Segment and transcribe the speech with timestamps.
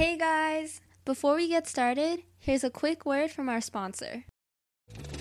[0.00, 0.80] Hey guys!
[1.04, 4.24] Before we get started, here's a quick word from our sponsor.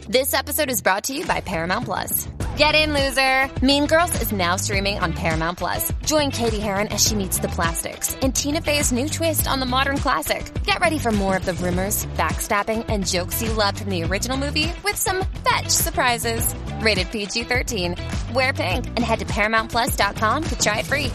[0.08, 2.30] This episode is brought to you by Paramount Plus.
[2.56, 3.50] Get in, loser!
[3.62, 5.92] Mean Girls is now streaming on Paramount Plus.
[6.06, 9.66] Join Cady Heron as she meets the plastics in Tina Fey's new twist on the
[9.66, 10.50] modern classic.
[10.64, 14.38] Get ready for more of the rumors, backstabbing, and jokes you loved from the original
[14.38, 16.56] movie with some fetch surprises.
[16.80, 17.98] Rated PG 13.
[18.34, 21.12] Wear pink and head to ParamountPlus.com to try it free.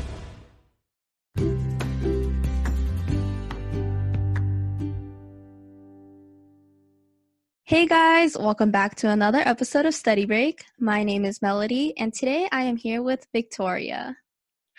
[7.66, 10.66] Hey guys, welcome back to another episode of Study Break.
[10.78, 14.18] My name is Melody, and today I am here with Victoria.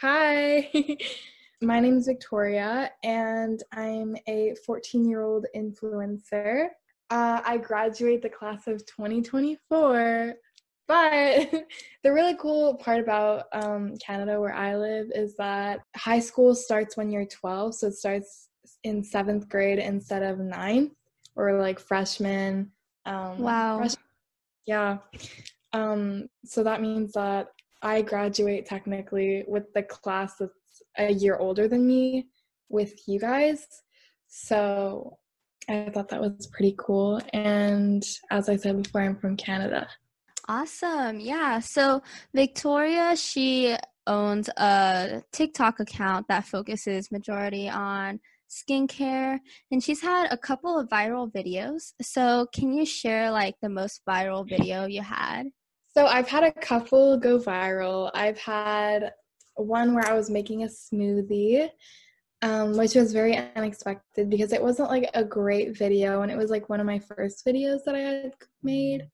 [0.01, 0.69] Hi,
[1.63, 6.67] my name is Victoria, and I'm a 14 year old influencer.
[7.09, 10.35] Uh, I graduate the class of 2024,
[10.87, 11.51] but
[12.03, 16.95] the really cool part about um, Canada, where I live, is that high school starts
[16.95, 18.49] when you're 12, so it starts
[18.83, 20.93] in seventh grade instead of ninth
[21.35, 22.71] or like freshman
[23.05, 23.87] um, wow.
[24.65, 24.97] Yeah.
[25.73, 27.47] Um, so that means that
[27.81, 30.53] I graduate technically with the class that's
[30.97, 32.27] a year older than me
[32.69, 33.65] with you guys.
[34.27, 35.17] So
[35.69, 37.21] I thought that was pretty cool.
[37.33, 39.87] And as I said before, I'm from Canada.
[40.47, 41.19] Awesome.
[41.19, 41.59] Yeah.
[41.59, 42.01] So
[42.33, 43.75] Victoria, she
[44.07, 48.19] owns a TikTok account that focuses majority on
[48.55, 49.39] skincare
[49.71, 51.93] and she's had a couple of viral videos.
[52.01, 55.49] So, can you share like the most viral video you had?
[55.95, 58.11] So, I've had a couple go viral.
[58.13, 59.11] I've had
[59.55, 61.69] one where I was making a smoothie,
[62.41, 66.49] um, which was very unexpected because it wasn't like a great video and it was
[66.49, 69.07] like one of my first videos that I had made.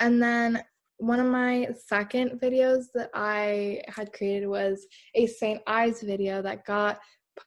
[0.00, 0.62] And then
[0.98, 5.60] one of my second videos that I had created was a St.
[5.66, 6.98] Ives video that got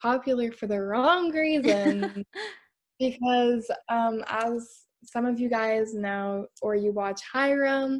[0.01, 2.25] popular for the wrong reason
[2.99, 7.99] because um, as some of you guys know or you watch Hyram,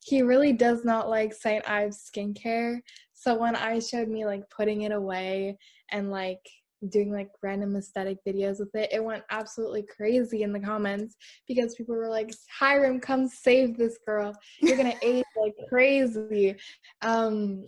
[0.00, 1.68] he really does not like St.
[1.68, 2.78] Ives skincare.
[3.12, 5.58] So when I showed me like putting it away
[5.90, 6.40] and like
[6.90, 11.16] doing like random aesthetic videos with it, it went absolutely crazy in the comments
[11.46, 14.32] because people were like, Hyram, come save this girl.
[14.60, 16.56] You're gonna age like crazy.
[17.02, 17.64] Um,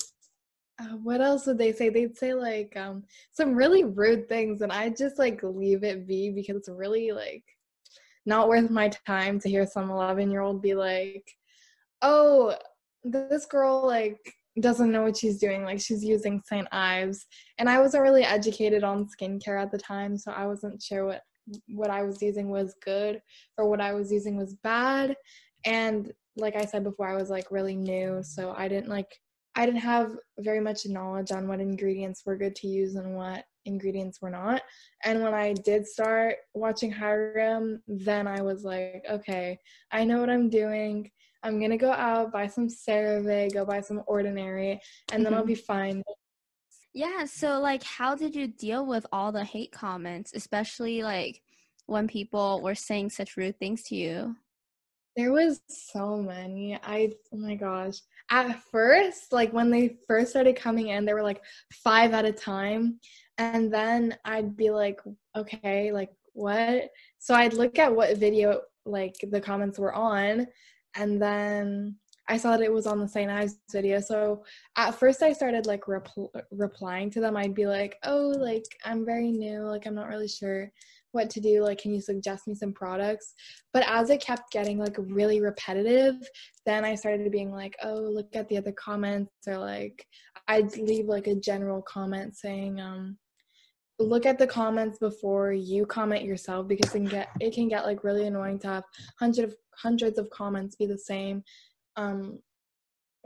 [0.80, 1.88] uh, what else would they say?
[1.88, 6.30] They'd say like um, some really rude things, and I just like leave it be
[6.30, 7.44] because it's really like
[8.26, 11.30] not worth my time to hear some 11 year old be like,
[12.02, 12.56] "Oh,
[13.04, 14.18] this girl like
[14.60, 15.64] doesn't know what she's doing.
[15.64, 16.68] Like she's using St.
[16.72, 17.26] Ives."
[17.58, 21.22] And I wasn't really educated on skincare at the time, so I wasn't sure what
[21.68, 23.20] what I was using was good
[23.58, 25.16] or what I was using was bad.
[25.66, 29.08] And like I said before, I was like really new, so I didn't like
[29.56, 33.44] I didn't have very much knowledge on what ingredients were good to use and what
[33.64, 34.62] ingredients were not.
[35.04, 39.58] And when I did start watching Hyram, then I was like, okay,
[39.90, 41.10] I know what I'm doing.
[41.42, 44.80] I'm gonna go out, buy some CeraVe, go buy some Ordinary,
[45.12, 45.40] and then mm-hmm.
[45.40, 46.02] I'll be fine.
[46.92, 51.40] Yeah, so like how did you deal with all the hate comments, especially like
[51.86, 54.36] when people were saying such rude things to you?
[55.16, 56.78] There was so many.
[56.82, 58.00] I oh my gosh
[58.30, 62.32] at first, like when they first started coming in, there were like five at a
[62.32, 63.00] time.
[63.38, 65.00] And then I'd be like,
[65.36, 66.90] okay, like what?
[67.18, 70.46] So I'd look at what video like the comments were on.
[70.94, 71.96] And then
[72.28, 73.30] I saw that it was on the St.
[73.30, 73.98] Ives video.
[74.00, 74.44] So
[74.76, 77.36] at first I started like repl- replying to them.
[77.36, 79.62] I'd be like, oh, like I'm very new.
[79.62, 80.70] Like I'm not really sure
[81.12, 83.34] what to do like can you suggest me some products?
[83.72, 86.16] But as it kept getting like really repetitive
[86.66, 90.04] then i started being like oh look at the other comments or like
[90.48, 93.16] i'd leave like a general comment saying um
[93.98, 97.84] look at the comments before you comment yourself because it can get it can get
[97.84, 98.84] like really annoying to have
[99.18, 101.42] hundreds of hundreds of comments be the same
[101.96, 102.38] um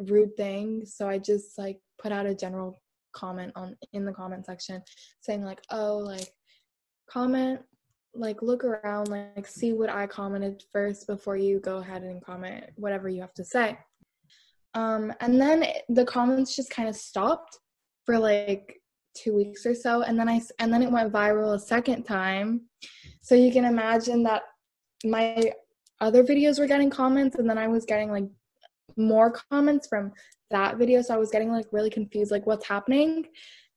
[0.09, 0.84] rude thing.
[0.84, 2.83] So i just like put out a general
[3.15, 4.83] comment on in the comment section
[5.21, 6.28] saying like oh like
[7.09, 7.61] comment
[8.14, 12.64] like look around like see what i commented first before you go ahead and comment
[12.76, 13.78] whatever you have to say.
[14.75, 17.58] Um and then the comments just kind of stopped
[18.05, 18.81] for like
[19.16, 22.62] two weeks or so and then i and then it went viral a second time.
[23.22, 24.43] So you can imagine that
[25.05, 25.52] my
[26.00, 28.25] other videos were getting comments and then i was getting like
[28.96, 30.12] more comments from
[30.50, 31.02] that video.
[31.02, 33.26] So i was getting like really confused like what's happening?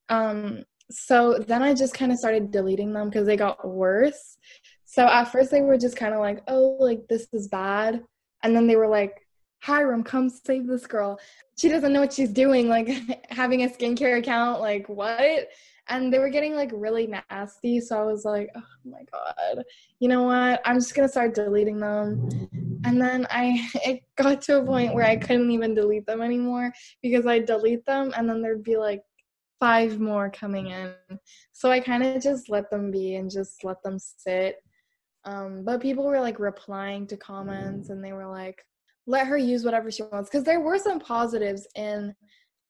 [0.10, 4.38] Um so then I just kind of started deleting them because they got worse.
[4.86, 8.04] So at first they were just kind of like, oh, like this is bad.
[8.44, 9.28] And then they were like,
[9.64, 11.20] Hyram, come save this girl.
[11.58, 12.90] She doesn't know what she's doing, like
[13.30, 15.48] having a skincare account, like what?
[15.90, 17.80] and they were getting like really nasty.
[17.80, 19.64] So I was like, oh my god,
[20.00, 20.62] you know what?
[20.66, 22.30] I'm just gonna start deleting them.
[22.84, 26.72] And then I it got to a point where I couldn't even delete them anymore
[27.02, 29.02] because I delete them and then there'd be like
[29.60, 30.94] five more coming in.
[31.52, 34.58] So I kind of just let them be and just let them sit.
[35.26, 38.64] Um, but people were like replying to comments and they were like,
[39.08, 40.30] let her use whatever she wants.
[40.30, 42.14] Because there were some positives in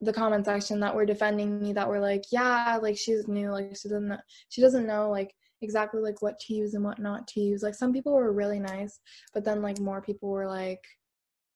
[0.01, 3.75] the comment section that were defending me that were like, yeah, like she's new, like
[3.75, 4.17] she doesn't know,
[4.49, 7.63] she doesn't know like exactly like what to use and what not to use.
[7.63, 8.99] Like some people were really nice,
[9.33, 10.83] but then like more people were like,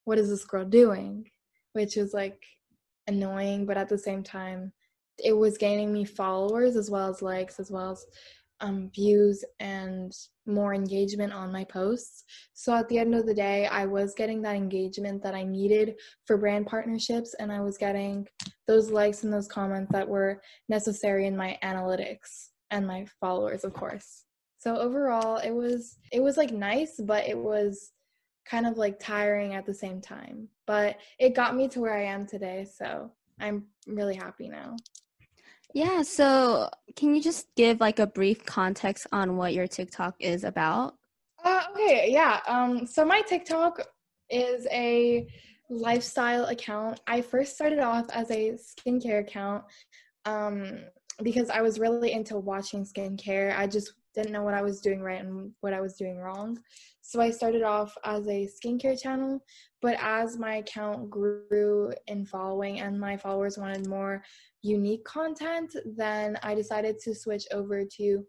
[0.05, 1.29] what is this girl doing?
[1.73, 2.41] Which was like
[3.07, 4.73] annoying, but at the same time,
[5.17, 8.05] it was gaining me followers as well as likes as well as
[8.61, 10.13] um, views and
[10.45, 12.23] more engagement on my posts.
[12.53, 15.95] So at the end of the day, I was getting that engagement that I needed
[16.25, 18.27] for brand partnerships, and I was getting
[18.67, 23.73] those likes and those comments that were necessary in my analytics and my followers, of
[23.73, 24.25] course.
[24.57, 27.91] So overall, it was it was like nice, but it was
[28.45, 30.47] kind of like tiring at the same time.
[30.67, 33.11] But it got me to where I am today, so
[33.41, 34.77] I'm really happy now.
[35.73, 40.43] Yeah, so can you just give like a brief context on what your TikTok is
[40.43, 40.95] about?
[41.43, 42.39] Uh, okay, yeah.
[42.47, 43.81] Um, so my TikTok
[44.29, 45.27] is a
[45.69, 46.99] lifestyle account.
[47.07, 49.63] I first started off as a skincare account
[50.25, 50.79] um,
[51.23, 53.57] because I was really into watching skincare.
[53.57, 56.59] I just didn't know what I was doing right and what I was doing wrong.
[57.01, 59.43] So I started off as a skincare channel,
[59.81, 64.23] but as my account grew in following and my followers wanted more
[64.61, 68.25] unique content, then I decided to switch over to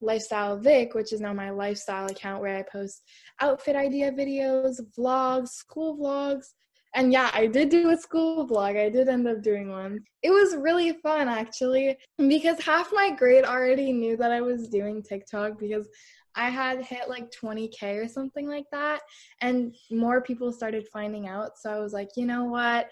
[0.00, 3.02] Lifestyle Vic, which is now my lifestyle account where I post
[3.40, 6.54] outfit idea videos, vlogs, school vlogs.
[6.94, 8.78] And yeah, I did do a school vlog.
[8.78, 10.00] I did end up doing one.
[10.22, 15.02] It was really fun actually because half my grade already knew that I was doing
[15.02, 15.88] TikTok because
[16.36, 19.00] I had hit like 20k or something like that
[19.40, 21.58] and more people started finding out.
[21.58, 22.88] So I was like, "You know what?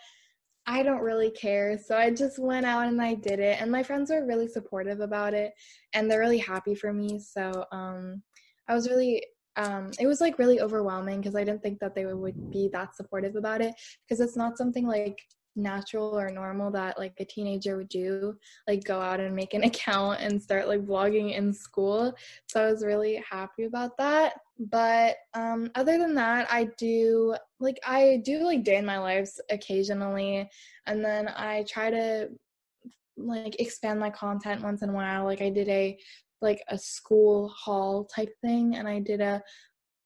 [0.66, 1.78] I don't really care.
[1.78, 3.60] So I just went out and I did it.
[3.60, 5.52] And my friends were really supportive about it
[5.92, 7.18] and they're really happy for me.
[7.18, 8.22] So um,
[8.68, 9.24] I was really,
[9.56, 12.96] um, it was like really overwhelming because I didn't think that they would be that
[12.96, 13.74] supportive about it
[14.06, 15.18] because it's not something like
[15.54, 18.34] natural or normal that like a teenager would do
[18.66, 22.14] like go out and make an account and start like vlogging in school.
[22.46, 24.34] So i was really happy about that.
[24.58, 29.40] But um other than that i do like i do like day in my lives
[29.50, 30.48] occasionally.
[30.86, 32.28] And then i try to
[33.18, 35.24] like expand my content once in a while.
[35.24, 35.98] Like i did a
[36.42, 39.42] like a school haul type thing and i did a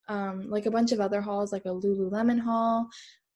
[0.09, 2.89] um like a bunch of other hauls like a lululemon haul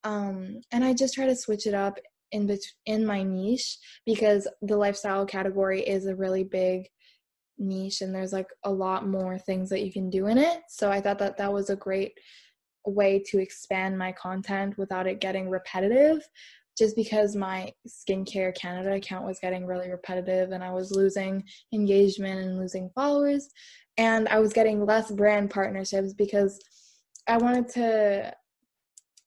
[0.04, 1.98] um, and I just try to switch it up
[2.32, 6.88] in bet- in my niche because the lifestyle category is a really big
[7.58, 10.62] niche and there's like a lot more things that you can do in it.
[10.68, 12.12] So I thought that that was a great
[12.86, 16.26] way to expand my content without it getting repetitive
[16.80, 22.40] just because my skincare canada account was getting really repetitive and i was losing engagement
[22.40, 23.50] and losing followers
[23.98, 26.58] and i was getting less brand partnerships because
[27.28, 28.34] i wanted to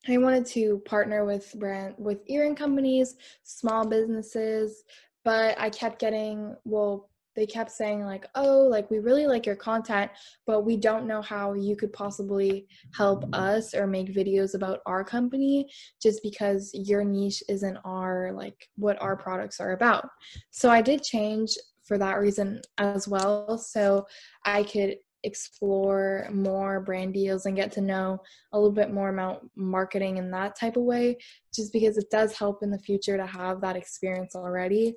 [0.05, 4.83] I wanted to partner with brand with earring companies, small businesses,
[5.23, 9.55] but I kept getting well they kept saying like oh like we really like your
[9.55, 10.11] content
[10.45, 15.03] but we don't know how you could possibly help us or make videos about our
[15.03, 15.67] company
[16.01, 20.07] just because your niche isn't our like what our products are about.
[20.51, 24.05] So i did change for that reason as well so
[24.45, 28.19] i could explore more brand deals and get to know
[28.51, 31.17] a little bit more about marketing in that type of way
[31.53, 34.93] just because it does help in the future to have that experience already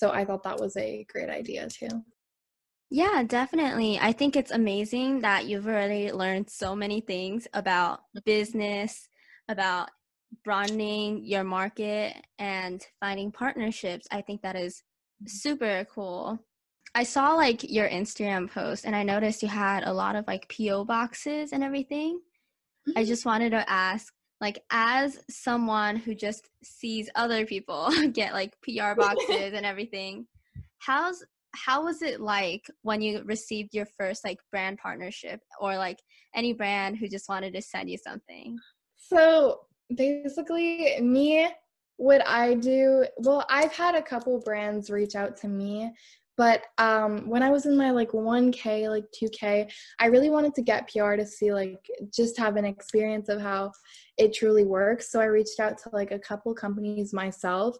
[0.00, 2.02] so i thought that was a great idea too
[2.92, 4.00] yeah, definitely.
[4.00, 9.08] I think it's amazing that you've already learned so many things about business,
[9.48, 9.90] about
[10.44, 14.08] broadening your market and finding partnerships.
[14.10, 14.82] I think that is
[15.26, 16.40] super cool.
[16.92, 20.52] I saw like your Instagram post and I noticed you had a lot of like
[20.56, 22.20] PO boxes and everything.
[22.88, 22.98] Mm-hmm.
[22.98, 28.54] I just wanted to ask like as someone who just sees other people get like
[28.62, 30.26] PR boxes and everything,
[30.78, 35.98] how's how was it like when you received your first like brand partnership or like
[36.34, 38.56] any brand who just wanted to send you something?
[38.96, 39.60] So
[39.94, 41.48] basically me
[41.96, 45.92] what I do, well, I've had a couple brands reach out to me
[46.40, 50.62] but um, when I was in my like 1K, like 2K, I really wanted to
[50.62, 53.72] get PR to see like just have an experience of how
[54.16, 55.12] it truly works.
[55.12, 57.76] So I reached out to like a couple companies myself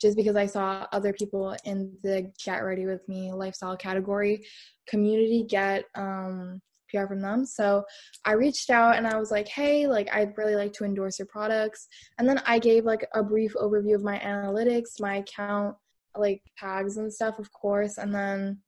[0.00, 4.46] just because I saw other people in the Get Ready With Me lifestyle category
[4.86, 7.44] community get um, PR from them.
[7.44, 7.82] So
[8.24, 11.26] I reached out and I was like, hey, like I'd really like to endorse your
[11.26, 11.88] products.
[12.20, 15.74] And then I gave like a brief overview of my analytics, my account
[16.16, 17.98] like tags and stuff, of course.
[17.98, 18.58] And then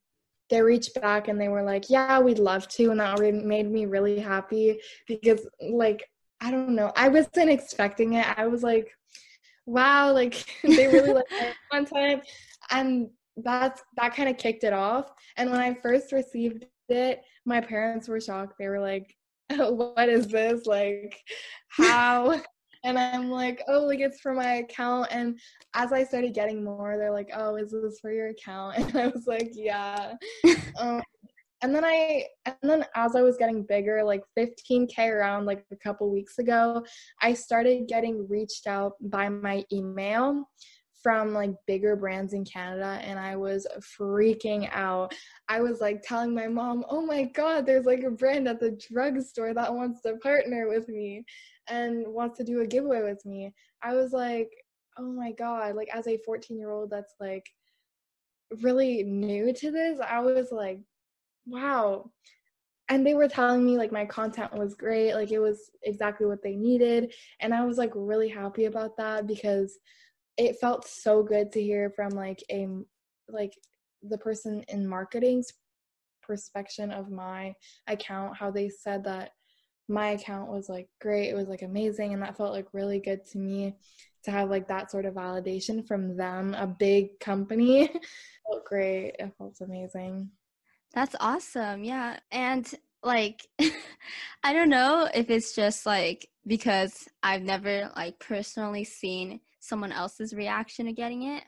[0.50, 2.90] they reached back and they were like, yeah, we'd love to.
[2.90, 6.08] And that made me really happy because, like,
[6.40, 8.26] I don't know, I wasn't expecting it.
[8.38, 8.90] I was like,
[9.64, 11.26] wow, like they really like
[11.70, 12.22] content.
[12.70, 15.10] And that's that kind of kicked it off.
[15.36, 18.54] And when I first received it, my parents were shocked.
[18.58, 19.14] They were like,
[19.50, 20.66] what is this?
[20.66, 21.20] Like,
[21.68, 22.40] how?
[22.86, 25.08] and I'm like, oh, like it's for my account.
[25.10, 25.38] And
[25.74, 28.78] as I started getting more, they're like, oh, is this for your account?
[28.86, 30.14] And I was like, yeah.
[30.78, 31.02] um,
[31.62, 35.76] and then I, and then as I was getting bigger, like 15k around like a
[35.76, 36.84] couple weeks ago,
[37.20, 40.48] I started getting reached out by my email
[41.02, 43.66] from like bigger brands in Canada and I was
[43.98, 45.12] freaking out.
[45.48, 48.78] I was like telling my mom, "Oh my god, there's like a brand at the
[48.92, 51.24] drugstore that wants to partner with me
[51.68, 54.50] and wants to do a giveaway with me." I was like,
[54.98, 57.46] "Oh my god, like as a 14-year-old that's like
[58.62, 60.80] really new to this, I was like,
[61.46, 62.10] wow."
[62.88, 66.42] And they were telling me like my content was great, like it was exactly what
[66.42, 69.78] they needed, and I was like really happy about that because
[70.36, 72.68] it felt so good to hear from like a
[73.28, 73.54] like
[74.02, 75.52] the person in marketing's
[76.22, 77.54] perspective of my
[77.86, 79.30] account how they said that
[79.88, 83.24] my account was like great it was like amazing and that felt like really good
[83.24, 83.74] to me
[84.24, 87.86] to have like that sort of validation from them a big company
[88.48, 90.28] felt great it felt amazing
[90.92, 93.46] that's awesome yeah and like
[94.42, 100.34] i don't know if it's just like because i've never like personally seen someone else's
[100.34, 101.44] reaction to getting it.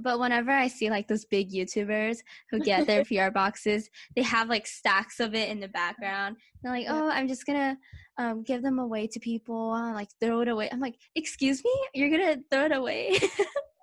[0.00, 2.18] But whenever I see like those big YouTubers
[2.50, 6.36] who get their PR boxes, they have like stacks of it in the background.
[6.62, 7.76] They're like, "Oh, I'm just gonna
[8.18, 11.72] um, give them away to people, uh, like throw it away." I'm like, "Excuse me,
[11.94, 13.18] you're gonna throw it away?"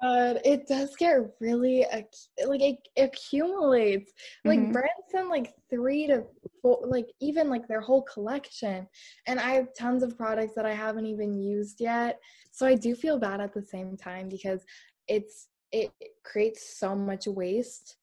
[0.02, 4.12] But it does get really like it accumulates.
[4.44, 4.72] Like mm-hmm.
[4.72, 6.26] brands send like three to
[6.62, 8.88] four, like even like their whole collection,
[9.26, 12.20] and I have tons of products that I haven't even used yet.
[12.52, 14.64] So I do feel bad at the same time because
[15.08, 15.92] it's it
[16.24, 17.98] creates so much waste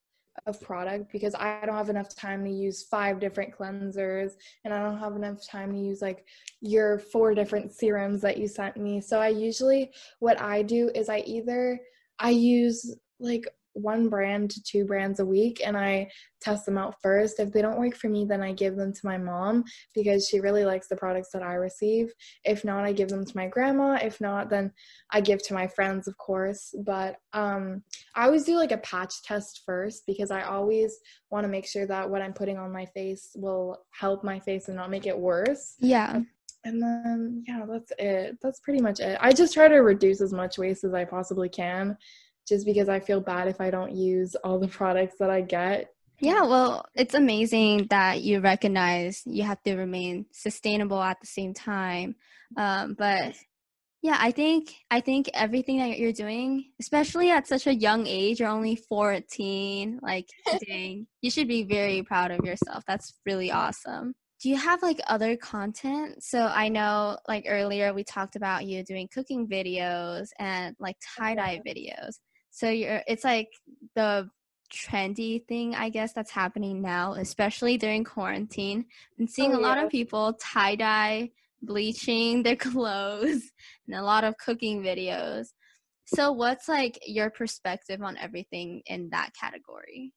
[0.46, 4.32] of product because I don't have enough time to use five different cleansers
[4.64, 6.26] and I don't have enough time to use like
[6.60, 9.00] your four different serums that you sent me.
[9.00, 9.90] So I usually
[10.20, 11.78] what I do is I either
[12.18, 16.10] I use like one brand to two brands a week and I
[16.40, 17.40] test them out first.
[17.40, 19.64] If they don't work for me, then I give them to my mom
[19.94, 22.12] because she really likes the products that I receive.
[22.44, 23.98] If not, I give them to my grandma.
[24.02, 24.72] If not, then
[25.10, 26.74] I give to my friends, of course.
[26.84, 27.82] But um,
[28.14, 30.98] I always do like a patch test first because I always
[31.30, 34.68] want to make sure that what I'm putting on my face will help my face
[34.68, 35.74] and not make it worse.
[35.78, 36.20] Yeah.
[36.64, 38.38] And then, yeah, that's it.
[38.40, 39.18] That's pretty much it.
[39.20, 41.96] I just try to reduce as much waste as I possibly can
[42.46, 45.92] just because I feel bad if I don't use all the products that I get.
[46.20, 51.52] Yeah, well, it's amazing that you recognize you have to remain sustainable at the same
[51.52, 52.14] time.
[52.56, 53.34] Um, but
[54.02, 58.40] yeah, I think I think everything that you're doing, especially at such a young age,
[58.40, 60.28] you're only 14, like
[60.68, 62.84] dang, you should be very proud of yourself.
[62.86, 64.14] That's really awesome.
[64.40, 66.22] Do you have like other content?
[66.24, 71.62] So I know like earlier we talked about you doing cooking videos and like tie-dye
[71.64, 72.16] videos.
[72.52, 73.48] So you're it's like
[73.96, 74.30] the
[74.72, 78.86] trendy thing I guess that's happening now, especially during quarantine.
[79.18, 79.84] And seeing oh, a lot yeah.
[79.84, 81.30] of people tie dye,
[81.62, 83.50] bleaching their clothes,
[83.86, 85.48] and a lot of cooking videos.
[86.04, 90.12] So what's like your perspective on everything in that category?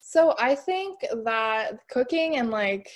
[0.00, 2.88] So I think that cooking and like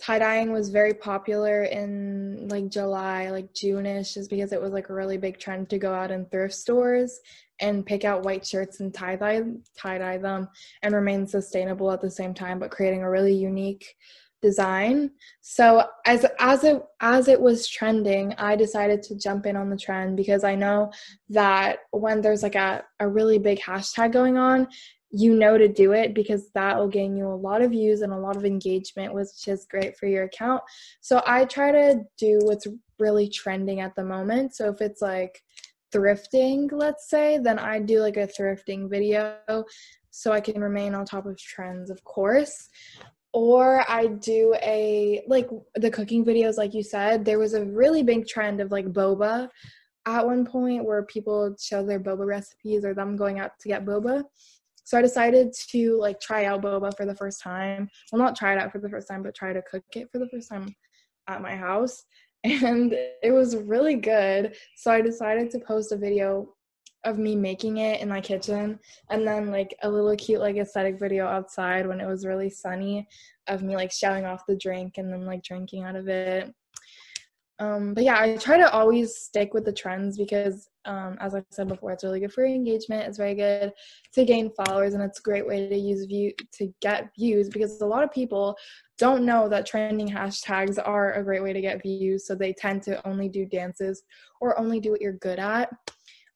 [0.00, 4.88] tie dyeing was very popular in like July, like June-ish, just because it was like
[4.88, 7.20] a really big trend to go out in thrift stores
[7.60, 9.42] and pick out white shirts and tie dye
[9.76, 10.48] tie dye them
[10.82, 13.94] and remain sustainable at the same time, but creating a really unique
[14.42, 15.10] design.
[15.42, 19.76] So as as it as it was trending, I decided to jump in on the
[19.76, 20.90] trend because I know
[21.28, 24.68] that when there's like a, a really big hashtag going on,
[25.10, 28.12] you know to do it because that will gain you a lot of views and
[28.12, 30.62] a lot of engagement, which is great for your account.
[31.00, 32.66] So I try to do what's
[32.98, 34.54] really trending at the moment.
[34.54, 35.42] So if it's like
[35.92, 39.36] thrifting, let's say, then I do like a thrifting video
[40.10, 42.68] so I can remain on top of trends, of course.
[43.32, 47.24] Or I do a like the cooking videos, like you said.
[47.24, 49.48] There was a really big trend of like boba
[50.06, 53.84] at one point where people show their boba recipes or them going out to get
[53.84, 54.24] boba.
[54.90, 57.88] So I decided to like try out boba for the first time.
[58.10, 60.18] Well, not try it out for the first time, but try to cook it for
[60.18, 60.74] the first time
[61.28, 62.04] at my house.
[62.44, 62.92] And
[63.22, 64.56] it was really good.
[64.78, 66.54] So I decided to post a video
[67.04, 68.80] of me making it in my kitchen
[69.10, 73.06] and then like a little cute like aesthetic video outside when it was really sunny
[73.46, 76.52] of me like showing off the drink and then like drinking out of it
[77.58, 81.42] um, but yeah i try to always stick with the trends because um, as i
[81.50, 83.06] said before it's really good for engagement.
[83.06, 83.72] It's very good
[84.14, 87.80] to gain followers and it's a great way to use view to get views because
[87.80, 88.56] a lot of people
[88.98, 92.82] don't know that trending hashtags are a great way to get views so they tend
[92.82, 94.02] to only do dances
[94.40, 95.70] or only do what you're good at.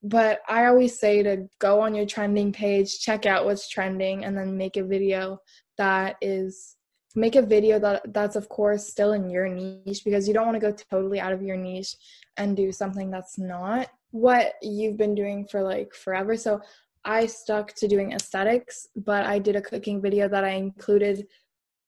[0.02, 4.36] But I always say to go on your trending page, check out what's trending, and
[4.36, 5.38] then make a video
[5.78, 6.76] that is
[7.14, 10.60] make a video that that's of course still in your niche because you don't want
[10.60, 11.96] to go totally out of your niche
[12.36, 16.36] and do something that's not what you've been doing for like forever.
[16.36, 16.60] So
[17.04, 21.26] I stuck to doing aesthetics, but I did a cooking video that I included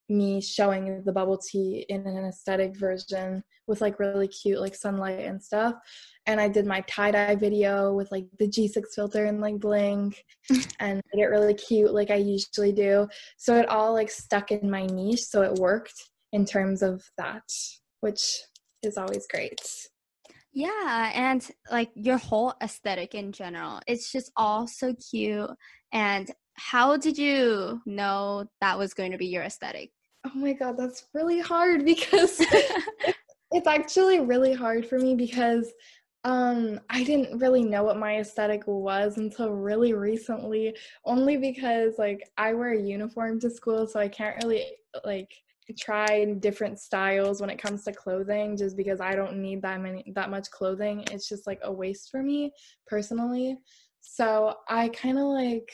[0.09, 5.21] me showing the bubble tea in an aesthetic version with like really cute like sunlight
[5.21, 5.75] and stuff
[6.27, 10.15] and I did my tie dye video with like the G6 filter and like bling
[10.81, 13.09] and I get really cute like I usually do.
[13.37, 15.25] So it all like stuck in my niche.
[15.25, 17.45] So it worked in terms of that,
[18.01, 18.41] which
[18.83, 19.61] is always great.
[20.57, 25.51] Yeah, and like your whole aesthetic in general, it's just all so cute.
[25.93, 29.91] And how did you know that was going to be your aesthetic?
[30.25, 32.41] Oh my god, that's really hard because
[33.51, 35.71] it's actually really hard for me because
[36.25, 42.31] um, I didn't really know what my aesthetic was until really recently, only because like
[42.39, 44.65] I wear a uniform to school, so I can't really
[45.05, 45.37] like
[45.75, 50.13] try different styles when it comes to clothing just because I don't need that many
[50.15, 51.05] that much clothing.
[51.11, 52.53] It's just like a waste for me
[52.87, 53.57] personally.
[54.01, 55.71] So I kind of like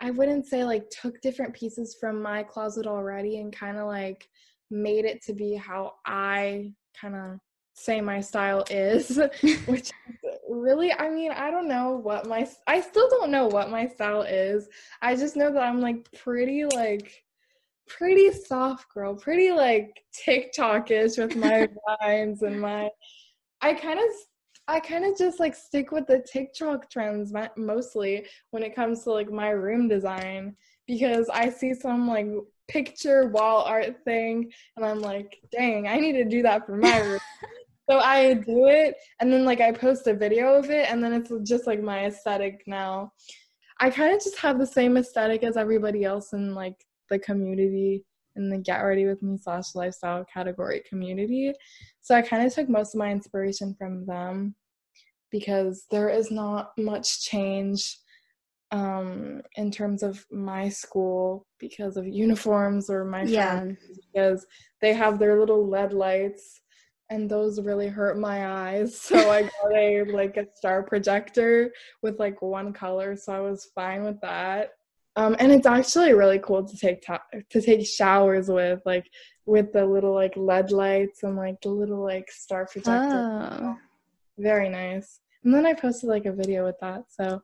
[0.00, 4.28] I wouldn't say like took different pieces from my closet already and kind of like
[4.70, 7.38] made it to be how I kind of
[7.74, 9.20] say my style is,
[9.66, 9.90] which
[10.48, 14.22] really, I mean, I don't know what my, I still don't know what my style
[14.22, 14.68] is.
[15.00, 17.22] I just know that I'm like pretty, like,
[17.96, 21.68] pretty soft girl, pretty like TikTokish with my
[22.00, 22.88] vines and my,
[23.60, 24.06] I kind of,
[24.68, 29.12] I kind of just like stick with the TikTok trends mostly when it comes to
[29.12, 32.26] like my room design because I see some like
[32.68, 36.98] picture wall art thing and I'm like, dang, I need to do that for my
[37.00, 37.20] room.
[37.90, 41.12] so I do it and then like I post a video of it and then
[41.12, 43.12] it's just like my aesthetic now.
[43.80, 46.76] I kind of just have the same aesthetic as everybody else in like
[47.10, 48.04] the community
[48.36, 51.52] in the get ready with me slash lifestyle category community.
[52.00, 54.54] So I kind of took most of my inspiration from them
[55.30, 57.98] because there is not much change
[58.70, 63.58] um, in terms of my school because of uniforms or my yeah.
[63.58, 63.78] friends
[64.12, 64.46] because
[64.80, 66.62] they have their little LED lights
[67.10, 68.98] and those really hurt my eyes.
[68.98, 71.70] So I got a like a star projector
[72.02, 74.70] with like one color, so I was fine with that.
[75.16, 77.04] Um, and it's actually really cool to take
[77.50, 79.06] to take showers with, like
[79.46, 83.58] with the little like LED lights and like the little like star projector.
[83.62, 83.76] Oh.
[84.38, 85.20] Very nice.
[85.44, 87.04] And then I posted like a video with that.
[87.08, 87.42] So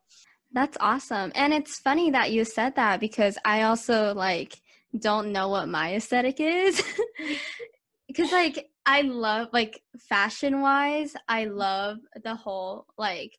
[0.52, 1.32] that's awesome.
[1.34, 4.60] And it's funny that you said that because I also like
[4.98, 6.82] don't know what my aesthetic is.
[8.08, 13.36] because like I love like fashion wise, I love the whole like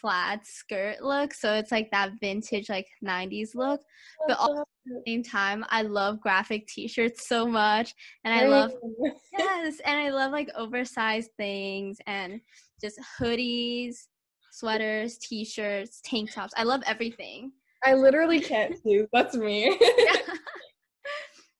[0.00, 1.34] plaid skirt look.
[1.34, 3.80] So it's like that vintage like 90s look.
[4.20, 7.94] Oh, but also at the same time, I love graphic t-shirts so much.
[8.24, 8.72] And I love
[9.38, 12.40] yes, and I love like oversized things and
[12.80, 14.06] just hoodies,
[14.52, 16.52] sweaters, t-shirts, tank tops.
[16.56, 17.52] I love everything.
[17.84, 19.06] I literally can't do.
[19.12, 19.78] That's me.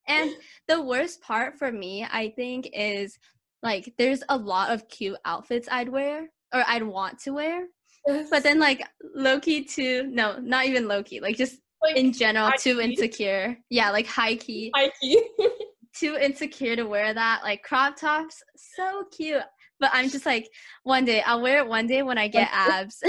[0.08, 0.30] And
[0.68, 3.18] the worst part for me, I think, is
[3.62, 7.66] like there's a lot of cute outfits I'd wear or I'd want to wear.
[8.30, 12.80] But then like Loki too no, not even Loki, like just like, in general, too
[12.80, 13.56] insecure.
[13.70, 14.72] Yeah, like high key.
[14.74, 15.22] High key.
[15.94, 17.40] too insecure to wear that.
[17.42, 19.42] Like crop tops, so cute.
[19.80, 20.48] But I'm just like,
[20.82, 22.98] one day I'll wear it one day when I get abs.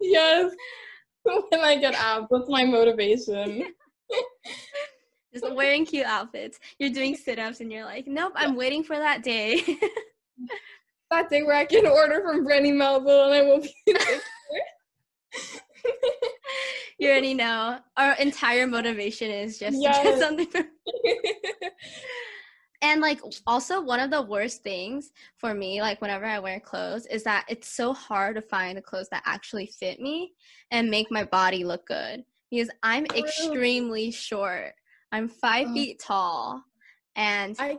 [0.00, 0.52] yes.
[1.22, 3.72] When I get abs, that's my motivation.
[5.32, 6.58] just wearing cute outfits.
[6.80, 9.62] You're doing sit ups and you're like, nope, I'm waiting for that day.
[11.10, 13.74] That day where I can order from Brandy Melville and I will be
[16.98, 17.78] you already know.
[17.96, 19.98] Our entire motivation is just yes.
[19.98, 20.66] to get something from
[22.82, 27.06] And like also one of the worst things for me, like whenever I wear clothes,
[27.06, 30.34] is that it's so hard to find the clothes that actually fit me
[30.70, 32.22] and make my body look good.
[32.50, 34.72] Because I'm extremely short.
[35.10, 35.74] I'm five oh.
[35.74, 36.62] feet tall.
[37.16, 37.78] And I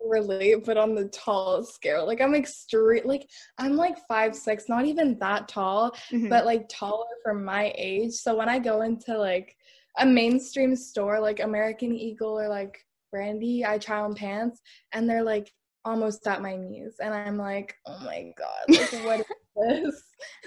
[0.00, 2.06] relate, but on the tall scale.
[2.06, 6.28] Like I'm extreme like I'm like five six, not even that tall, mm-hmm.
[6.28, 8.12] but like taller for my age.
[8.12, 9.56] So when I go into like
[9.98, 12.78] a mainstream store like American Eagle or like
[13.12, 14.60] Brandy, I try on pants
[14.92, 15.52] and they're like
[15.84, 16.96] almost at my knees.
[17.00, 19.26] And I'm like, oh my God, like what is
[19.92, 20.02] this?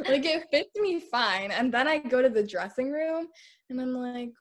[0.08, 1.52] like it fits me fine.
[1.52, 3.28] And then I go to the dressing room
[3.70, 4.32] and I'm like,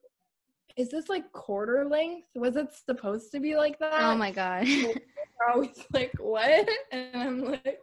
[0.77, 2.29] is this like quarter length?
[2.35, 3.95] Was it supposed to be like that?
[3.95, 4.67] Oh my god.
[4.67, 4.95] They're
[5.53, 6.69] always like, what?
[6.93, 7.79] And I'm like,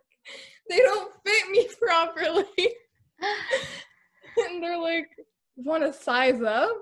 [0.69, 2.45] they don't fit me properly.
[4.37, 5.09] and they're like,
[5.55, 6.75] want to size up?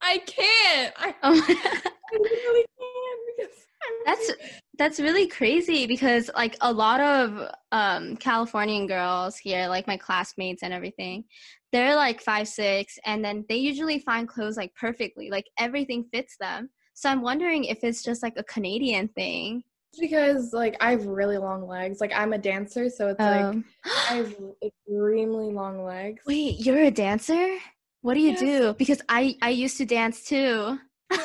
[0.00, 0.94] I can't.
[0.96, 3.56] I, oh I really can't because
[4.06, 4.30] that's
[4.78, 10.62] that's really crazy because like a lot of um Californian girls here, like my classmates
[10.62, 11.24] and everything,
[11.72, 16.36] they're like five six and then they usually find clothes like perfectly like everything fits
[16.40, 16.70] them.
[16.94, 19.62] So i'm wondering if it's just like a canadian thing.
[19.98, 22.00] Because like i have really long legs.
[22.00, 23.56] Like i'm a dancer so it's like
[24.10, 26.22] i have extremely long legs.
[26.26, 27.56] Wait you're a dancer?
[28.02, 28.40] What do you yes.
[28.40, 28.74] do?
[28.74, 30.78] Because i i used to dance too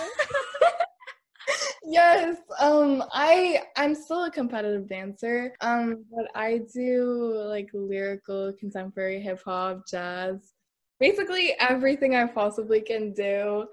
[1.87, 9.19] yes um i i'm still a competitive dancer um but i do like lyrical contemporary
[9.19, 10.53] hip hop jazz
[10.99, 13.67] basically everything i possibly can do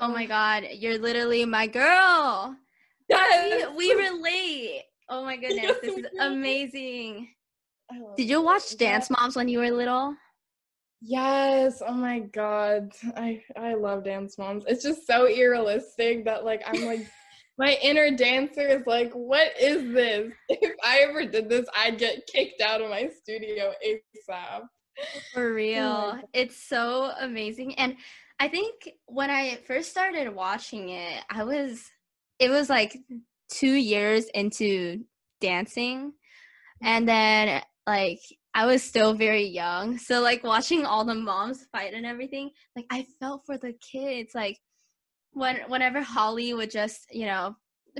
[0.00, 2.54] oh my god you're literally my girl
[3.08, 3.66] yes.
[3.76, 7.28] we, we relate oh my goodness yes, this is amazing
[8.16, 10.14] did you watch dance moms when you were little
[11.04, 11.82] Yes.
[11.84, 12.92] Oh my god.
[13.16, 14.64] I I love Dance Moms.
[14.68, 17.08] It's just so irrealistic that like I'm like
[17.58, 20.32] my inner dancer is like, what is this?
[20.48, 24.62] If I ever did this, I'd get kicked out of my studio ASAP.
[25.32, 26.20] For oh real.
[26.32, 27.74] It's so amazing.
[27.76, 27.96] And
[28.38, 31.82] I think when I first started watching it, I was
[32.38, 32.96] it was like
[33.50, 35.04] 2 years into
[35.40, 36.12] dancing.
[36.82, 37.06] And mm-hmm.
[37.06, 38.20] then like
[38.54, 39.98] I was still very young.
[39.98, 44.34] So like watching all the moms fight and everything, like I felt for the kids.
[44.34, 44.58] Like
[45.32, 47.56] when whenever Holly would just, you know,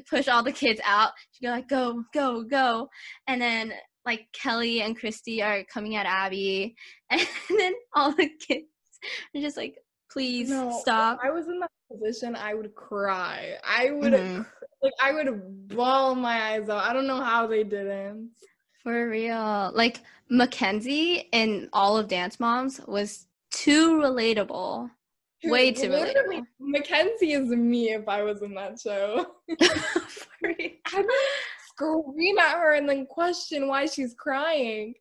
[0.08, 2.88] push all the kids out, she'd go like, go, go, go.
[3.26, 3.72] And then
[4.04, 6.74] like Kelly and Christy are coming at Abby
[7.10, 7.26] and
[7.58, 8.66] then all the kids
[9.34, 9.76] are just like,
[10.10, 11.18] please no, stop.
[11.22, 13.56] I was in that position, I would cry.
[13.64, 14.42] I would mm-hmm.
[14.82, 16.84] like I would bawl my eyes out.
[16.84, 18.30] I don't know how they didn't.
[18.82, 19.72] For real.
[19.74, 24.90] Like Mackenzie in all of Dance Moms was too relatable.
[25.44, 26.44] Way too relatable.
[26.60, 29.26] Mackenzie is me if I was in that show.
[29.60, 31.06] I would
[31.66, 34.94] scream at her and then question why she's crying.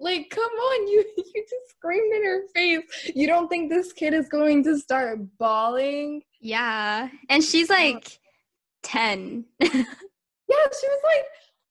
[0.00, 3.12] Like, come on, you you just screamed in her face.
[3.14, 6.22] You don't think this kid is going to start bawling?
[6.40, 7.08] Yeah.
[7.28, 8.20] And she's like
[8.84, 9.44] 10.
[9.60, 9.78] yeah, she
[10.48, 11.24] was like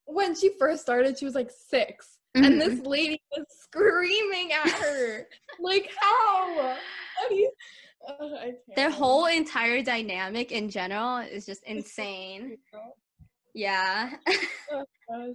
[0.06, 2.46] when she first started, she was like 6 mm-hmm.
[2.46, 5.28] and this lady was screaming at her.
[5.60, 6.56] like, how?
[6.58, 7.52] how you,
[8.08, 12.58] Oh, Their whole entire dynamic in general is just insane.
[13.54, 14.12] yeah.
[15.10, 15.34] Oh,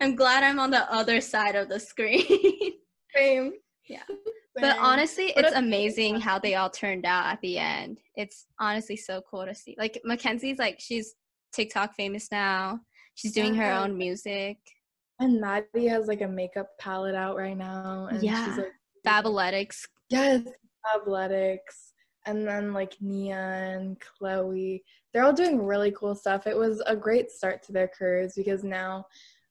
[0.00, 2.24] I'm glad I'm on the other side of the screen.
[3.14, 3.52] Same.
[3.88, 4.02] Yeah.
[4.08, 4.18] Same.
[4.56, 8.00] But honestly, but it's amazing how they all turned out at the end.
[8.16, 9.76] It's honestly so cool to see.
[9.78, 11.14] Like Mackenzie's like she's
[11.52, 12.80] TikTok famous now.
[13.14, 14.56] She's doing her own music.
[15.20, 18.08] And Maddie has like a makeup palette out right now.
[18.10, 18.46] And yeah.
[18.46, 18.72] She's like
[19.06, 19.80] Fabletics.
[20.10, 20.42] Yes,
[20.84, 21.92] Fabletics.
[22.26, 24.84] And then like Nia and Chloe.
[25.12, 26.46] They're all doing really cool stuff.
[26.46, 29.06] It was a great start to their careers because now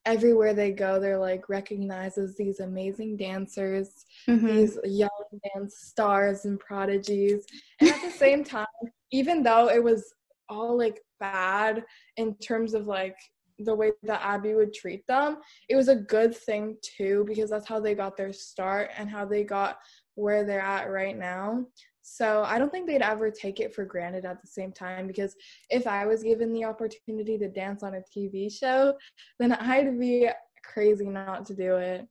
[0.07, 4.47] everywhere they go, they're like recognized as these amazing dancers, mm-hmm.
[4.47, 5.09] these young
[5.53, 7.45] dance stars and prodigies.
[7.81, 8.65] And at the same time,
[9.11, 10.13] even though it was
[10.47, 11.83] all like bad
[12.15, 13.17] in terms of like
[13.59, 15.37] the way that Abby would treat them,
[15.67, 19.25] it was a good thing too because that's how they got their start and how
[19.25, 19.77] they got
[20.17, 21.65] where they're at right now.
[22.01, 25.35] So I don't think they'd ever take it for granted at the same time because
[25.69, 28.93] if I was given the opportunity to dance on a TV show,
[29.39, 30.29] then I'd be
[30.63, 32.07] crazy not to do it.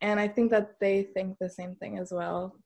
[0.00, 2.56] And I think that they think the same thing as well.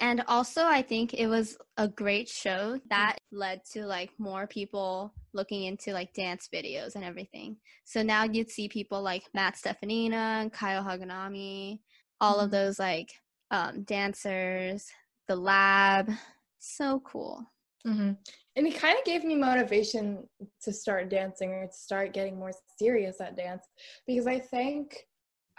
[0.00, 5.12] And also, I think it was a great show that led to like more people
[5.32, 7.56] looking into like dance videos and everything.
[7.84, 11.80] So now you'd see people like Matt Steffanina and Kyle Hanagami,
[12.20, 12.44] all mm-hmm.
[12.44, 13.10] of those like
[13.50, 14.86] um, dancers,
[15.26, 16.10] the lab.
[16.58, 17.44] So cool.
[17.86, 18.12] Mm-hmm.
[18.56, 20.26] And it kind of gave me motivation
[20.62, 23.64] to start dancing or to start getting more serious at dance
[24.06, 25.06] because I think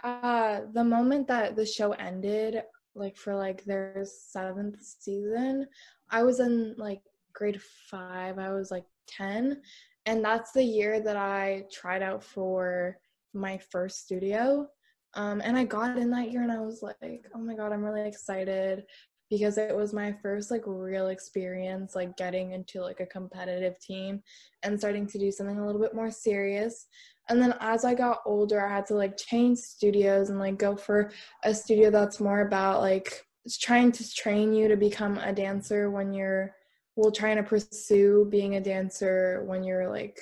[0.04, 2.62] uh, the moment that the show ended,
[2.94, 5.66] like for like their seventh season,
[6.10, 7.00] I was in like
[7.32, 8.38] grade five.
[8.38, 9.60] I was like 10.
[10.06, 12.98] And that's the year that I tried out for
[13.34, 14.68] my first studio.
[15.14, 17.84] Um, and I got in that year and I was like, oh my God, I'm
[17.84, 18.84] really excited
[19.28, 24.20] because it was my first like real experience like getting into like a competitive team
[24.64, 26.86] and starting to do something a little bit more serious.
[27.28, 30.76] And then as i got older i had to like change studios and like go
[30.76, 31.12] for
[31.44, 33.24] a studio that's more about like
[33.60, 36.52] trying to train you to become a dancer when you're
[36.96, 40.18] well trying to pursue being a dancer when you're like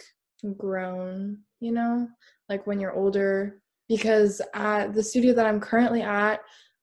[0.58, 2.06] grown you know
[2.50, 6.40] like when you're older because at the studio that i'm currently at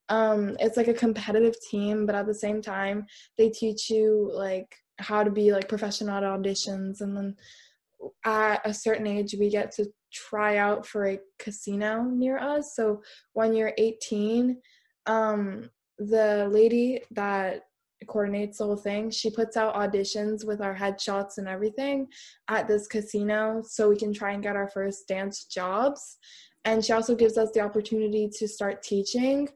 [0.10, 3.06] um it's like a competitive team but at the same time
[3.38, 7.02] they teach you like how to be like professional at auditions.
[7.02, 7.36] And then
[8.26, 12.76] at a certain age we get to try out for a casino near us.
[12.76, 13.02] So
[13.34, 14.58] when you're 18
[15.08, 17.62] um the lady that
[18.08, 22.08] coordinates the whole thing she puts out auditions with our headshots and everything
[22.50, 26.18] at this casino so we can try and get our first dance jobs
[26.66, 29.48] and she also gives us the opportunity to start teaching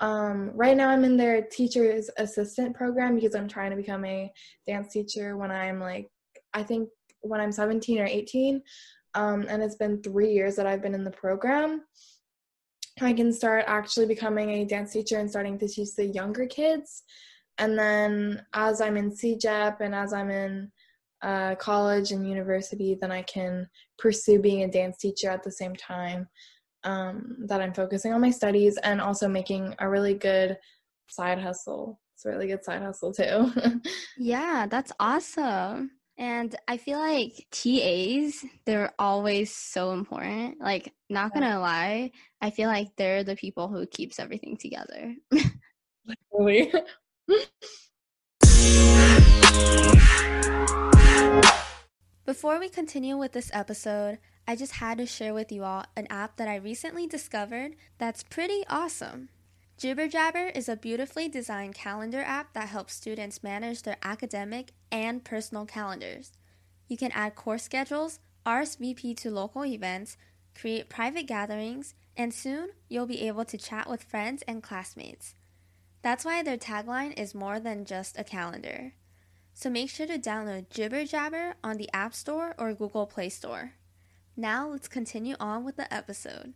[0.00, 4.32] um, right now, I'm in their teacher's assistant program because I'm trying to become a
[4.66, 6.08] dance teacher when I'm like,
[6.54, 6.88] I think
[7.20, 8.62] when I'm 17 or 18.
[9.14, 11.82] Um, and it's been three years that I've been in the program.
[13.00, 17.02] I can start actually becoming a dance teacher and starting to teach the younger kids.
[17.58, 20.70] And then as I'm in CEGEP and as I'm in
[21.22, 23.66] uh, college and university, then I can
[23.98, 26.28] pursue being a dance teacher at the same time
[26.84, 30.56] um, that I'm focusing on my studies and also making a really good
[31.08, 32.00] side hustle.
[32.14, 33.52] It's a really good side hustle too.
[34.18, 35.90] yeah, that's awesome.
[36.18, 40.60] And I feel like TAs, they're always so important.
[40.60, 45.14] Like, not gonna lie, I feel like they're the people who keeps everything together.
[46.32, 46.72] Literally.
[52.28, 56.06] Before we continue with this episode, I just had to share with you all an
[56.10, 59.30] app that I recently discovered that's pretty awesome.
[59.78, 65.24] Jibber Jabber is a beautifully designed calendar app that helps students manage their academic and
[65.24, 66.32] personal calendars.
[66.86, 70.18] You can add course schedules, RSVP to local events,
[70.54, 75.34] create private gatherings, and soon you'll be able to chat with friends and classmates.
[76.02, 78.92] That's why their tagline is more than just a calendar.
[79.60, 83.72] So make sure to download Jibber Jabber on the App Store or Google Play Store.
[84.36, 86.54] Now let's continue on with the episode.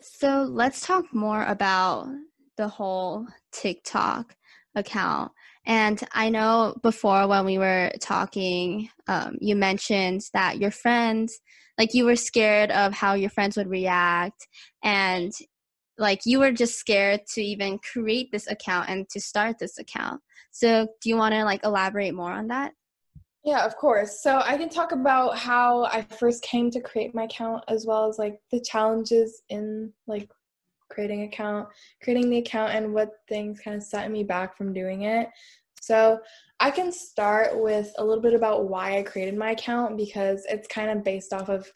[0.00, 2.08] So let's talk more about
[2.56, 4.34] the whole TikTok
[4.74, 5.30] account.
[5.64, 11.38] And I know before when we were talking, um, you mentioned that your friends,
[11.78, 14.48] like you were scared of how your friends would react,
[14.82, 15.30] and
[16.00, 20.20] like you were just scared to even create this account and to start this account.
[20.50, 22.72] So do you want to like elaborate more on that?
[23.44, 24.22] Yeah, of course.
[24.22, 28.08] So I can talk about how I first came to create my account as well
[28.08, 30.28] as like the challenges in like
[30.90, 31.68] creating account,
[32.02, 35.28] creating the account and what things kind of set me back from doing it.
[35.80, 36.18] So
[36.58, 40.68] I can start with a little bit about why I created my account because it's
[40.68, 41.70] kind of based off of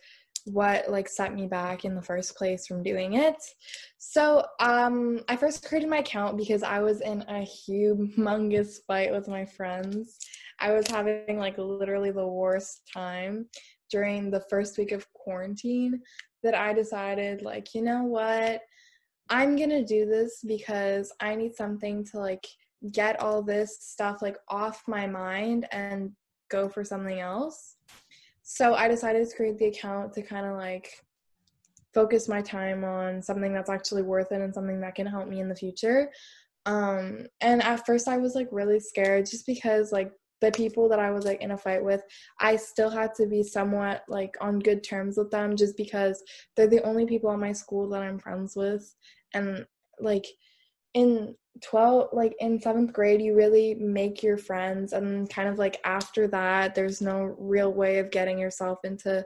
[0.47, 3.37] what like set me back in the first place from doing it.
[3.99, 9.29] So, um I first created my account because I was in a humongous fight with
[9.29, 10.19] my friends
[10.61, 13.47] I was having like literally the worst time
[13.91, 16.01] during the first week of quarantine
[16.43, 18.61] that I decided, like, you know what?
[19.31, 22.47] I'm gonna do this because I need something to like
[22.93, 26.13] get all this stuff like off my mind and
[26.51, 27.77] go for something else.
[28.45, 30.91] So I decided to create the account to kind of like
[31.95, 35.41] focus my time on something that's actually worth it and something that can help me
[35.41, 36.11] in the future.
[36.67, 40.99] Um, and at first I was like really scared just because like the people that
[40.99, 42.03] I was like in a fight with,
[42.39, 46.23] I still had to be somewhat like on good terms with them just because
[46.55, 48.95] they're the only people in my school that I'm friends with.
[49.33, 49.65] And
[50.01, 50.27] like
[50.93, 55.79] in 12 like in 7th grade you really make your friends and kind of like
[55.85, 59.25] after that there's no real way of getting yourself into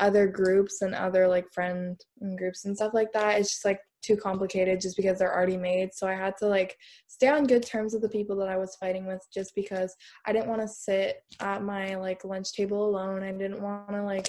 [0.00, 2.00] other groups and other like friend
[2.36, 3.38] groups and stuff like that.
[3.38, 5.90] It's just like too complicated just because they're already made.
[5.92, 8.76] So I had to like stay on good terms with the people that I was
[8.80, 9.94] fighting with just because
[10.26, 13.22] I didn't want to sit at my like lunch table alone.
[13.22, 14.26] I didn't want to like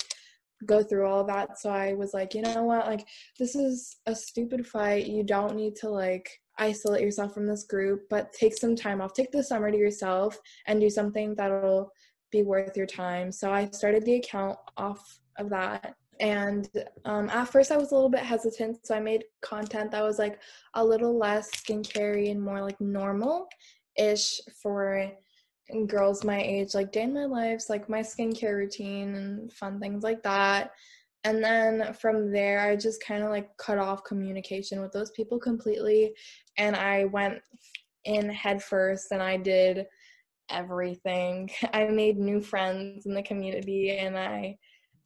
[0.65, 1.57] go through all that.
[1.57, 2.85] So I was like, you know what?
[2.85, 3.07] Like
[3.39, 5.07] this is a stupid fight.
[5.07, 6.29] You don't need to like
[6.61, 9.13] isolate yourself from this group, but take some time off.
[9.13, 11.91] Take the summer to yourself and do something that'll
[12.31, 13.31] be worth your time.
[13.31, 15.95] So I started the account off of that.
[16.19, 16.69] And
[17.05, 18.85] um, at first, I was a little bit hesitant.
[18.85, 20.39] So I made content that was like
[20.75, 23.47] a little less skincare and more like normal
[23.97, 25.11] ish for
[25.87, 30.03] girls my age, like day in my lives, like my skincare routine and fun things
[30.03, 30.71] like that.
[31.23, 35.39] And then from there, I just kind of like cut off communication with those people
[35.39, 36.13] completely.
[36.57, 37.39] And I went
[38.05, 39.85] in head first and I did
[40.49, 41.49] everything.
[41.73, 44.57] I made new friends in the community and I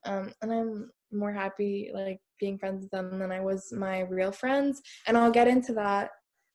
[0.06, 4.32] um and I'm more happy like being friends with them than I was my real
[4.32, 4.82] friends.
[5.08, 6.12] And I'll get into that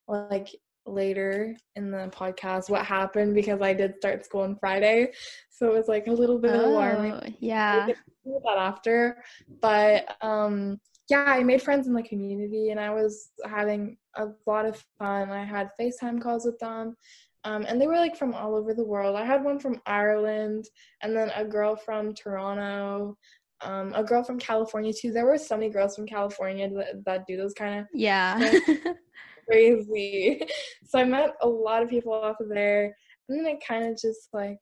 [0.09, 0.49] like
[0.87, 5.13] later in the podcast what happened because I did start school on Friday.
[5.51, 7.37] So it was like a little bit oh, alarming.
[7.41, 7.87] Yeah.
[7.87, 9.23] That after.
[9.61, 14.65] But um yeah, I made friends in the community and I was having a lot
[14.65, 15.31] of fun.
[15.31, 16.97] I had FaceTime calls with them.
[17.43, 19.17] Um, and they were like from all over the world.
[19.17, 20.67] I had one from Ireland
[21.03, 23.17] and then a girl from Toronto,
[23.63, 25.13] um, a girl from California too.
[25.13, 28.39] There were so many girls from California that, that do those kind of yeah
[29.51, 30.43] crazy.
[30.87, 32.97] So I met a lot of people off of there,
[33.29, 34.59] and then it kind of just like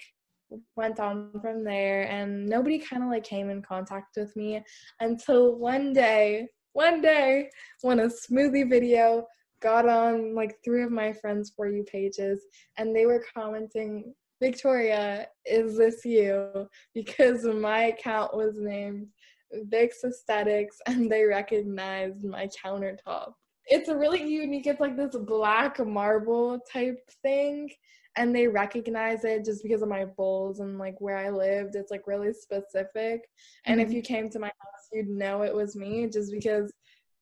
[0.76, 4.62] went on from there, and nobody kind of like came in contact with me
[5.00, 6.48] until one day.
[6.74, 7.48] One day,
[7.80, 9.26] when a smoothie video
[9.62, 12.44] got on like three of my friends' for you pages,
[12.76, 16.68] and they were commenting Victoria, is this you?
[16.94, 19.06] Because my account was named
[19.52, 23.32] Vix Aesthetics and they recognized my countertop.
[23.68, 27.70] It's a really unique, it's like this black marble type thing.
[28.16, 31.76] And they recognize it just because of my bowls and like where I lived.
[31.76, 33.28] It's like really specific.
[33.64, 33.88] And mm-hmm.
[33.88, 36.72] if you came to my house, you'd know it was me just because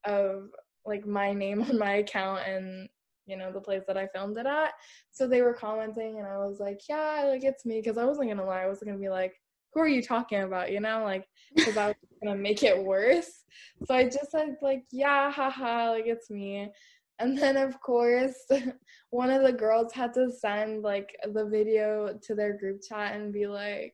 [0.05, 0.49] of
[0.85, 2.89] like my name on my account and
[3.27, 4.71] you know the place that I filmed it at.
[5.11, 8.29] So they were commenting, and I was like, yeah, like it's me, because I wasn't
[8.29, 9.33] gonna lie, I wasn't gonna be like,
[9.77, 13.43] who are you talking about, you know, like because I was gonna make it worse.
[13.85, 16.71] So I just said like, yeah, haha, like it's me.
[17.19, 18.35] And then of course,
[19.11, 23.31] one of the girls had to send like the video to their group chat and
[23.31, 23.93] be like,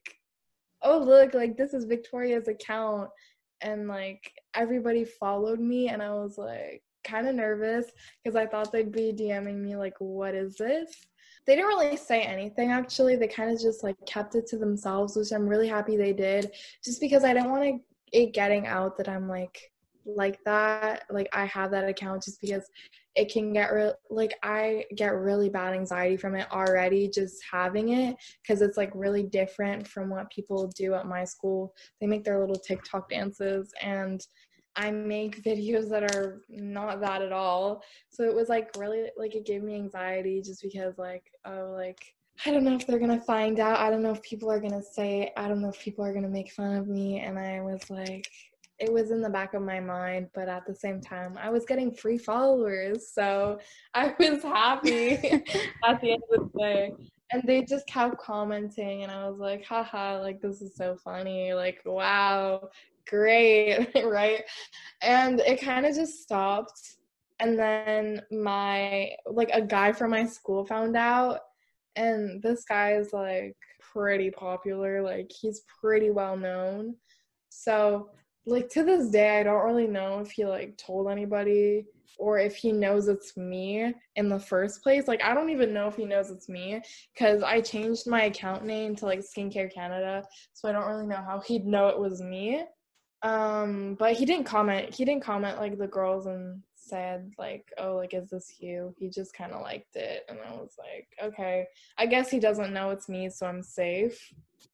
[0.84, 3.10] oh look, like this is Victoria's account.
[3.60, 7.86] And like everybody followed me, and I was like, kind of nervous
[8.24, 10.94] because I thought they'd be DMing me like, "What is this?"
[11.46, 13.16] They didn't really say anything actually.
[13.16, 16.52] They kind of just like kept it to themselves, which I'm really happy they did,
[16.84, 19.72] just because I didn't want it getting out that I'm like
[20.06, 21.04] like that.
[21.10, 22.70] Like I have that account just because
[23.16, 27.90] it can get real like I get really bad anxiety from it already just having
[27.90, 31.74] it because it's like really different from what people do at my school.
[32.02, 34.26] They make their little TikTok dances and
[34.76, 37.84] I make videos that are not that at all.
[38.10, 42.16] So it was like really like it gave me anxiety just because like oh like
[42.46, 43.80] I don't know if they're gonna find out.
[43.80, 45.32] I don't know if people are gonna say.
[45.38, 47.20] I don't know if people are gonna make fun of me.
[47.20, 48.28] And I was like,
[48.80, 51.66] it was in the back of my mind, but at the same time, I was
[51.66, 53.60] getting free followers, so
[53.94, 55.14] I was happy
[55.86, 56.94] at the end of the day.
[57.32, 61.54] And they just kept commenting, and I was like, haha, like this is so funny.
[61.54, 62.70] Like, wow,
[63.08, 64.44] great, right?
[65.02, 66.80] And it kind of just stopped.
[67.40, 71.40] And then my, like, a guy from my school found out,
[71.96, 75.02] and this guy is like pretty popular.
[75.02, 76.96] Like, he's pretty well known.
[77.50, 78.10] So,
[78.46, 81.86] like, to this day, I don't really know if he, like, told anybody
[82.18, 85.08] or if he knows it's me in the first place.
[85.08, 86.82] Like, I don't even know if he knows it's me
[87.14, 90.24] because I changed my account name to like Skincare Canada.
[90.54, 92.64] So I don't really know how he'd know it was me.
[93.24, 94.94] Um, but he didn't comment.
[94.94, 99.10] He didn't comment like the girls and said like, "Oh, like is this you?" He
[99.10, 101.66] just kind of liked it, and I was like, "Okay,
[101.98, 104.34] I guess he doesn't know it's me, so I'm safe."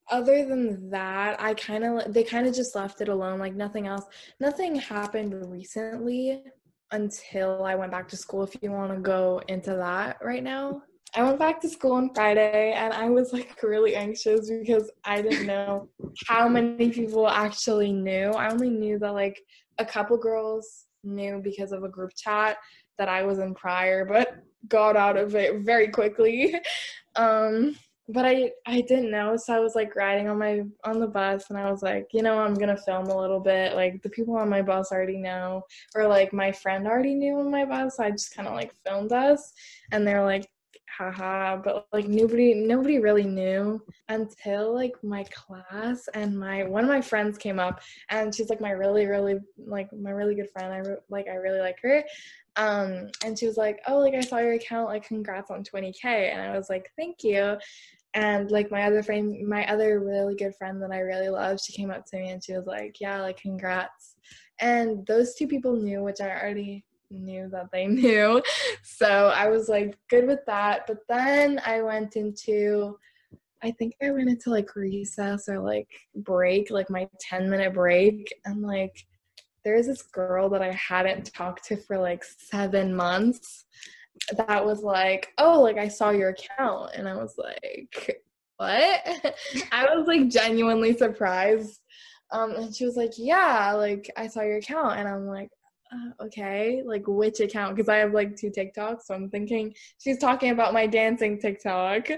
[0.09, 3.39] Other than that, I kind of they kind of just left it alone.
[3.39, 4.05] Like nothing else.
[4.39, 6.43] Nothing happened recently
[6.91, 8.43] until I went back to school.
[8.43, 10.81] If you want to go into that right now.
[11.15, 15.21] I went back to school on Friday and I was like really anxious because I
[15.21, 15.89] didn't know
[16.27, 18.29] how many people actually knew.
[18.31, 19.41] I only knew that like
[19.79, 22.57] a couple girls knew because of a group chat
[22.97, 26.55] that I was in prior, but got out of it very quickly.
[27.15, 27.75] Um,
[28.07, 31.49] but I I didn't know, so I was like riding on my on the bus,
[31.49, 33.75] and I was like, you know, I'm gonna film a little bit.
[33.75, 35.63] Like the people on my bus already know,
[35.95, 37.97] or like my friend already knew on my bus.
[37.97, 39.51] So I just kind of like filmed us,
[39.91, 40.47] and they're like,
[41.00, 41.56] haha.
[41.56, 47.02] But like nobody nobody really knew until like my class and my one of my
[47.02, 50.73] friends came up, and she's like my really really like my really good friend.
[50.73, 52.04] I like I really like her,
[52.58, 54.89] um, and she was like, "Oh, like I saw your account.
[54.89, 57.58] Like, congrats on 20k." And I was like, "Thank you."
[58.15, 61.73] and like my other friend my other really good friend that i really love she
[61.73, 64.15] came up to me and she was like yeah like congrats
[64.60, 68.41] and those two people knew which i already knew that they knew
[68.83, 72.97] so i was like good with that but then i went into
[73.63, 78.33] i think i went into like recess or like break like my 10 minute break
[78.45, 79.05] and like
[79.65, 83.65] there's this girl that i hadn't talked to for like seven months
[84.35, 86.91] that was like, oh, like I saw your account.
[86.95, 88.21] And I was like,
[88.57, 89.01] what?
[89.71, 91.79] I was like genuinely surprised.
[92.31, 94.99] Um, and she was like, yeah, like I saw your account.
[94.99, 95.49] And I'm like,
[95.92, 97.75] uh, okay, like which account?
[97.75, 99.04] Because I have like two TikToks.
[99.06, 102.10] So I'm thinking she's talking about my dancing TikTok.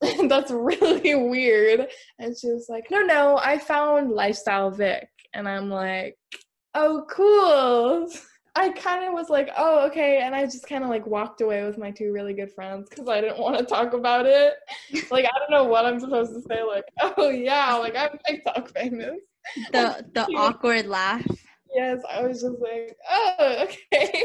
[0.28, 1.86] That's really weird.
[2.18, 5.08] And she was like, no, no, I found Lifestyle Vic.
[5.34, 6.16] And I'm like,
[6.74, 8.08] oh, cool.
[8.56, 10.20] I kind of was like, oh, okay.
[10.22, 13.08] And I just kind of like walked away with my two really good friends because
[13.08, 14.54] I didn't want to talk about it.
[15.10, 16.62] like, I don't know what I'm supposed to say.
[16.62, 19.20] Like, oh, yeah, like I'm TikTok famous.
[19.70, 21.24] The, the awkward laugh.
[21.74, 24.24] Yes, I was just like, oh, okay.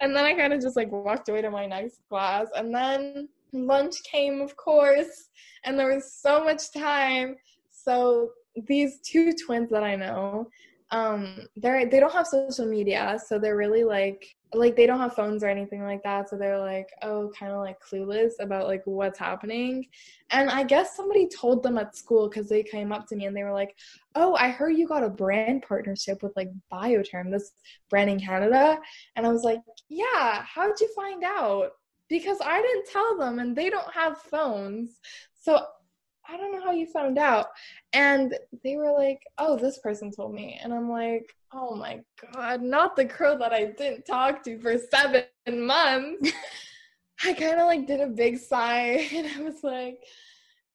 [0.00, 2.48] And then I kind of just like walked away to my next class.
[2.56, 5.28] And then lunch came, of course,
[5.64, 7.36] and there was so much time.
[7.70, 8.30] So
[8.66, 10.48] these two twins that I know,
[10.92, 15.14] um they're they don't have social media so they're really like like they don't have
[15.14, 18.82] phones or anything like that so they're like oh kind of like clueless about like
[18.84, 19.86] what's happening.
[20.30, 23.36] And i guess somebody told them at school because they came up to me and
[23.36, 23.76] they were like
[24.14, 27.52] oh i heard you got a brand partnership with like Biotherm this
[27.88, 28.78] brand in canada.
[29.16, 31.72] And i was like yeah how'd you find out?
[32.08, 34.98] Because i didn't tell them and they don't have phones.
[35.40, 35.64] So
[36.32, 37.46] I don't know how you found out.
[37.92, 40.60] And they were like, oh, this person told me.
[40.62, 42.00] And I'm like, oh my
[42.32, 46.32] God, not the girl that I didn't talk to for seven months.
[47.24, 49.98] I kind of like did a big sigh and I was like,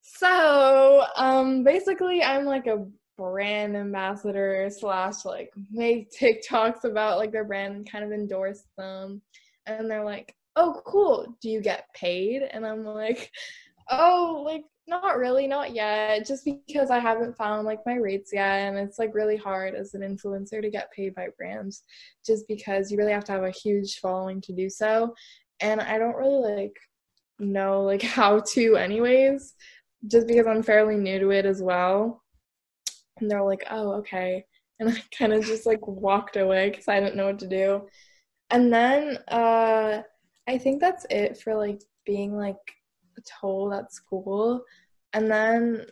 [0.02, 2.86] so um basically I'm like a
[3.18, 9.22] brand ambassador slash like make TikToks about like their brand and kind of endorse them.
[9.64, 12.42] And they're like, oh cool, do you get paid?
[12.42, 13.32] And I'm like,
[13.90, 16.26] oh like not really, not yet.
[16.26, 19.94] Just because I haven't found like my rates yet, and it's like really hard as
[19.94, 21.82] an influencer to get paid by brands,
[22.24, 25.14] just because you really have to have a huge following to do so.
[25.60, 26.76] And I don't really like
[27.38, 29.54] know like how to, anyways,
[30.06, 32.22] just because I'm fairly new to it as well.
[33.18, 34.44] And they're like, oh, okay.
[34.78, 37.88] And I kind of just like walked away because I didn't know what to do.
[38.50, 40.02] And then uh,
[40.46, 42.75] I think that's it for like being like
[43.40, 44.62] told at school.
[45.12, 45.86] And then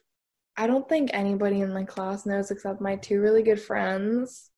[0.57, 4.51] I don't think anybody in my class knows except my two really good friends.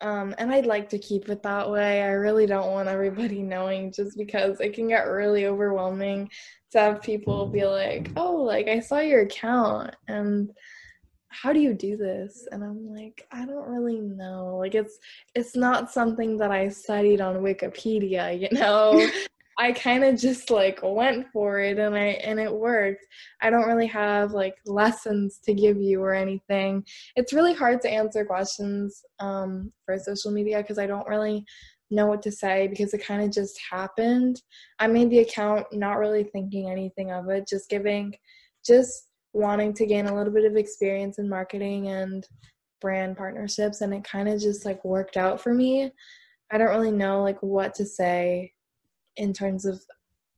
[0.00, 2.02] Um, and I'd like to keep it that way.
[2.02, 6.30] I really don't want everybody knowing just because it can get really overwhelming
[6.72, 10.52] to have people be like, oh, like I saw your account and
[11.28, 14.98] how do you do this and i'm like i don't really know like it's
[15.34, 19.06] it's not something that i studied on wikipedia you know
[19.58, 23.06] I kind of just like went for it and I and it worked.
[23.40, 26.84] I don't really have like lessons to give you or anything.
[27.16, 31.44] It's really hard to answer questions um, for social media because I don't really
[31.90, 34.42] know what to say because it kind of just happened.
[34.78, 38.14] I made the account not really thinking anything of it, just giving
[38.66, 42.26] just wanting to gain a little bit of experience in marketing and
[42.80, 45.90] brand partnerships and it kind of just like worked out for me.
[46.50, 48.52] I don't really know like what to say
[49.16, 49.80] in terms of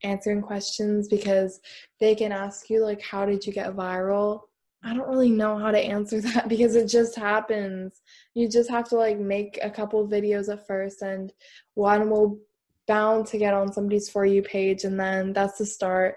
[0.05, 1.61] answering questions because
[1.99, 4.43] they can ask you like how did you get viral?
[4.85, 8.01] I don't really know how to answer that because it just happens.
[8.35, 11.33] You just have to like make a couple videos at first and
[11.75, 12.39] one will
[12.87, 16.17] bound to get on somebody's for you page and then that's the start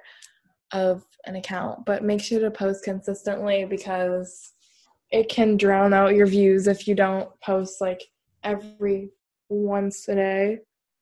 [0.72, 1.86] of an account.
[1.86, 4.54] But make sure to post consistently because
[5.12, 8.02] it can drown out your views if you don't post like
[8.44, 9.10] every
[9.50, 10.60] once a day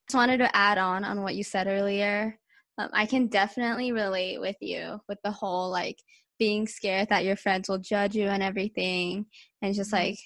[0.10, 2.36] just wanted to add on on what you said earlier.
[2.80, 5.97] Um, I can definitely relate with you with the whole like
[6.39, 9.28] being scared that your friends will judge you and everything,
[9.62, 10.07] and just mm-hmm.
[10.07, 10.18] like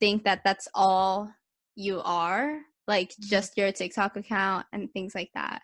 [0.00, 1.30] think that that's all
[1.76, 2.58] you are,
[2.88, 5.62] like just your TikTok account and things like that.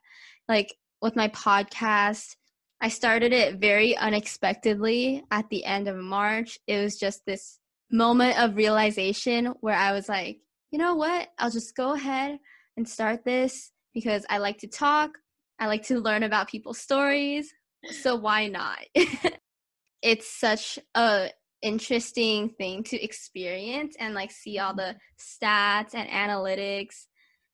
[0.48, 2.36] Like with my podcast,
[2.80, 6.60] I started it very unexpectedly at the end of March.
[6.68, 7.58] It was just this
[7.90, 10.38] moment of realization where I was like,
[10.70, 11.26] you know what?
[11.40, 12.38] I'll just go ahead
[12.78, 15.10] and start this because I like to talk.
[15.58, 17.52] I like to learn about people's stories.
[17.90, 18.78] So why not?
[20.02, 27.06] it's such a interesting thing to experience and like see all the stats and analytics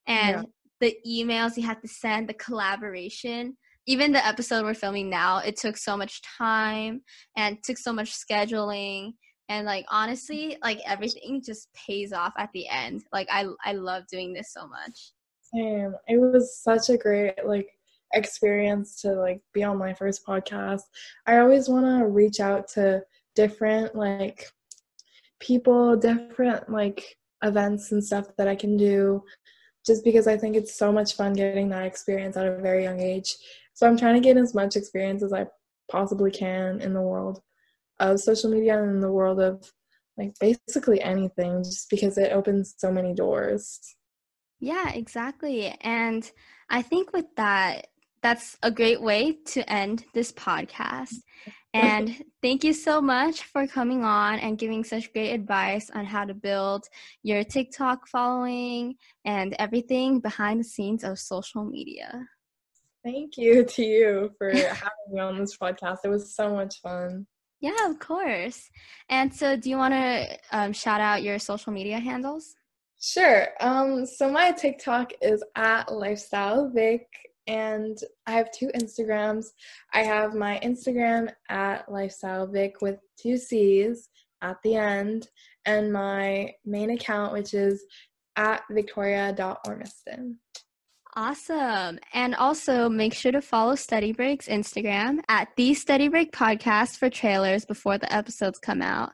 [0.07, 0.43] and yeah.
[0.81, 3.57] the emails you have to send, the collaboration.
[3.87, 7.01] Even the episode we're filming now, it took so much time
[7.37, 9.13] and took so much scheduling
[9.49, 13.05] and like honestly, like everything just pays off at the end.
[13.13, 15.13] Like I I love doing this so much.
[15.55, 15.95] Same.
[16.09, 17.69] It was such a great like
[18.15, 20.83] experience to like be on my first podcast.
[21.27, 23.03] I always want to reach out to
[23.35, 24.51] different like
[25.41, 29.23] people, different like events and stuff that I can do
[29.85, 33.01] just because I think it's so much fun getting that experience at a very young
[33.01, 33.37] age.
[33.75, 35.47] So I'm trying to get as much experience as I
[35.91, 37.43] possibly can in the world
[38.01, 39.73] of social media and in the world of
[40.17, 43.81] like basically anything just because it opens so many doors.
[44.61, 45.77] Yeah, exactly.
[45.81, 46.31] And
[46.71, 47.89] I think with that,
[48.23, 51.15] that's a great way to end this podcast.
[51.75, 56.25] And thank you so much for coming on and giving such great advice on how
[56.25, 56.87] to build
[57.25, 62.29] your TikTok following and everything behind the scenes of social media.
[63.05, 65.99] Thank you to you for having me on this podcast.
[66.05, 67.27] It was so much fun.
[67.65, 68.69] Yeah, of course.
[69.09, 72.57] And so, do you want to um, shout out your social media handles?
[73.01, 73.47] Sure.
[73.59, 77.07] Um, so my TikTok is at lifestyle Vic
[77.47, 77.97] and
[78.27, 79.47] I have two Instagrams.
[79.95, 84.11] I have my Instagram at Lifestyle Vic with two C's
[84.43, 85.29] at the end,
[85.65, 87.83] and my main account, which is
[88.37, 90.37] at victoria.ormiston.
[91.17, 92.01] Awesome.
[92.13, 97.09] And also make sure to follow Study Break's Instagram at the Study Break Podcast for
[97.09, 99.13] trailers before the episodes come out.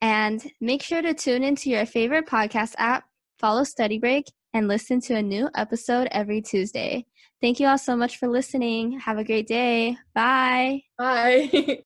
[0.00, 3.04] And make sure to tune into your favorite podcast app,
[3.38, 7.06] follow Study Break, and listen to a new episode every Tuesday.
[7.40, 9.00] Thank you all so much for listening.
[9.00, 9.96] Have a great day.
[10.14, 10.82] Bye.
[10.98, 11.80] Bye.